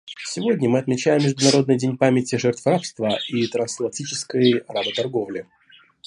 Сегодня 0.25 0.67
мы 0.67 0.79
отмечаем 0.79 1.21
Международный 1.21 1.77
день 1.77 1.95
памяти 1.95 2.35
жертв 2.37 2.65
рабства 2.65 3.19
и 3.27 3.45
трансатлантической 3.45 4.63
работорговли. 4.67 5.45